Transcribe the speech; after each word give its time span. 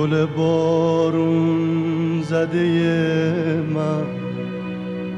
گل 0.00 0.26
بارون 0.26 2.22
زده 2.22 3.62
من 3.74 4.06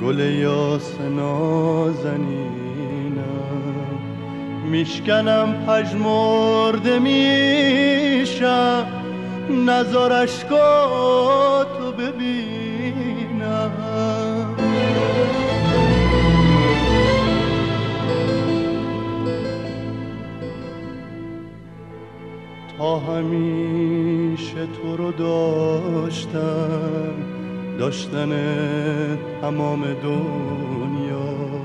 گل 0.03 0.21
یاس 0.21 1.01
نازنینم 1.17 2.43
میشکنم 4.71 5.67
پژمرده 5.67 6.99
میشم 6.99 8.87
نظر 9.51 10.27
تو 11.65 11.93
ببینم. 11.93 13.73
تا 22.79 22.99
رو 22.99 23.52
داشتم 25.19 27.15
داشتن 27.79 28.31
تمام 29.41 29.85
دنیاست. 30.03 31.63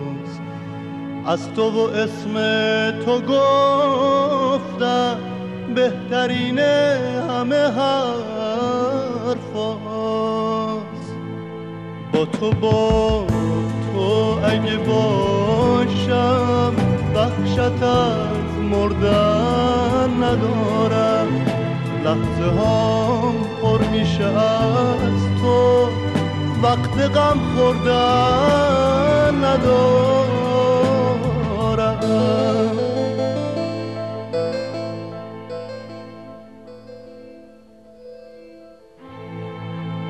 از 1.25 1.53
تو 1.53 1.69
و 1.69 1.79
اسم 1.79 2.33
تو 3.05 3.21
گفتم 3.21 5.17
بهترین 5.75 6.59
همه 6.59 7.55
حرفاست. 7.55 8.27
با 12.13 12.25
تو 12.25 12.51
با 12.51 13.25
تو 13.93 14.39
اگه 14.43 14.77
باشم 14.77 16.73
بخشت 17.15 17.59
از 17.83 18.57
مردن 18.71 20.23
ندارم. 20.23 21.56
لحظه 22.07 22.43
هم 22.43 23.33
پر 23.61 23.81
میشه 23.91 24.23
از 24.23 25.21
تو. 25.41 25.89
وقت 26.63 26.95
غم 27.15 27.39
خوردن 27.55 29.35
ندارم. 29.43 30.77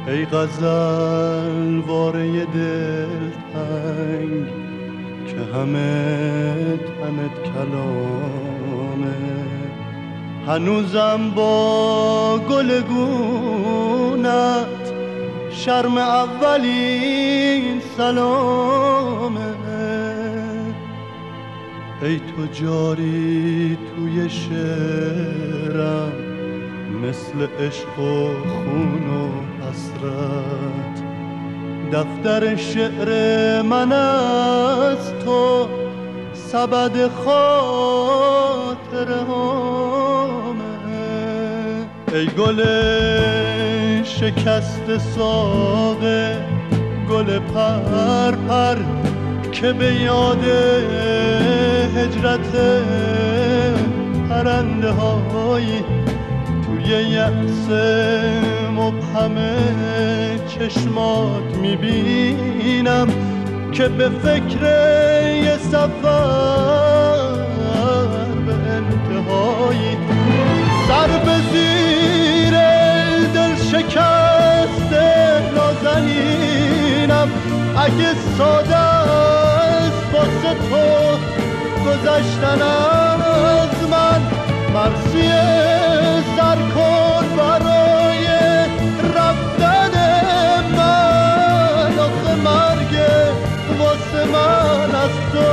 ای 0.07 0.25
غزل 0.25 1.79
واره 1.87 2.45
دل 2.45 3.29
تنگ 3.53 4.45
که 5.27 5.39
همه 5.53 6.77
تنت 6.77 7.35
کلامه. 7.53 9.56
هنوزم 10.47 11.31
با 11.35 12.39
گل 12.49 12.81
گونت 12.81 14.27
شرم 15.51 15.97
اولین 15.97 17.81
سلامه. 17.97 19.39
ای 22.01 22.17
تو 22.19 22.45
جاری 22.53 23.77
توی 23.95 24.29
شعرم 24.29 26.11
مثل 27.03 27.47
عشق 27.59 27.99
و 27.99 28.27
خون 28.47 29.09
و 29.09 29.29
حسرت. 29.63 31.03
دفتر 31.93 32.55
شعر 32.55 33.09
من 33.61 33.91
از 33.91 35.13
تو 35.25 35.67
سبد 36.33 37.07
خاطر 37.07 38.06
ای 42.17 42.25
گل 42.25 42.63
شکست 44.03 44.97
ساقه 45.15 46.45
گل 47.09 47.39
پر 47.39 48.31
پر 48.31 48.75
که 49.51 49.73
به 49.73 49.93
یاد 49.93 50.43
هجرت 51.95 52.55
پرنده 54.29 54.91
هایی 54.91 55.83
توی 56.65 57.03
یأس 57.03 57.69
مبهم 58.77 59.35
چشمات 60.47 61.57
می‌بینم 61.61 63.07
که 63.71 63.87
به 63.87 64.09
فکر 64.09 64.61
یه 65.43 65.57
سفر 65.57 66.66
اگه 77.87 78.13
ساده 78.37 78.75
است 78.75 80.13
واسه 80.13 80.53
تو 80.69 80.85
گذشتن 81.85 82.61
از 82.61 83.89
من 83.91 84.21
مرسی 84.73 85.29
سر 86.37 86.55
کن 86.75 87.25
برای 87.37 88.27
رفتن 89.15 89.93
من. 90.77 91.99
آخه 91.99 92.35
مرگ 92.35 92.93
واسه 93.79 94.25
من 94.31 94.95
از 94.95 95.15
تو 95.31 95.47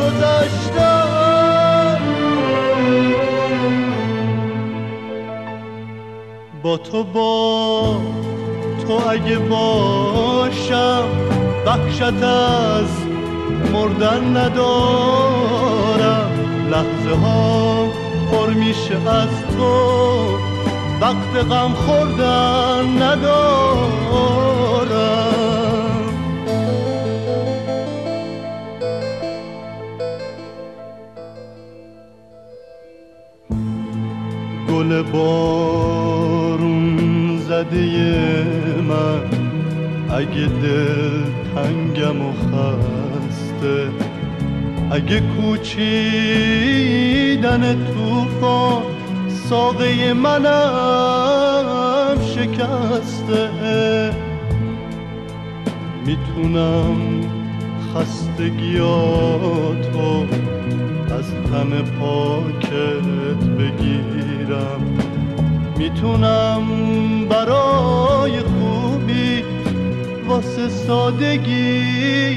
گذشتن. 0.00 1.98
با 6.62 6.76
تو 6.76 7.04
با 7.04 7.96
تو 8.86 8.92
اگه 9.10 9.38
باشم 9.38 11.04
بخشت 11.66 12.22
از 12.22 12.90
مردن 13.72 14.36
ندارم. 14.36 16.30
لحظه 16.70 17.14
ها 17.22 17.86
پر 18.30 18.50
میشه 18.50 19.08
از 19.08 19.28
تو. 19.56 19.72
وقت 21.00 21.36
غم 21.50 21.72
خوردن 21.74 23.02
ندارم. 23.02 24.42
گل 34.68 35.02
بارون 35.02 35.78
زده 37.48 37.86
من. 38.88 39.22
اگه 40.10 40.46
دل 40.62 41.41
تنگم 41.54 42.20
و 42.20 42.32
خسته. 42.32 43.90
اگه 44.90 45.20
کوچیدن 45.20 45.84
توفان 47.84 48.82
ساقه 49.48 50.12
منم 50.12 52.16
شکسته. 52.34 53.50
می‌تونم 56.06 56.96
خستگیاتو 57.94 59.06
از 61.18 61.28
تن 61.34 61.70
پاکت 62.00 63.42
بگیرم. 63.58 64.82
می‌تونم 65.78 66.62
برای 67.30 68.01
واسه 70.32 70.68
سادگیت 70.68 72.30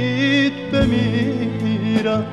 بمیرم 0.74 2.26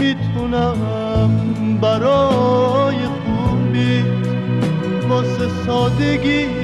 می‌تونم 0.00 0.78
برای 1.80 2.96
خوبی 3.06 4.04
واسه 5.08 5.48
سادگیت 5.66 6.63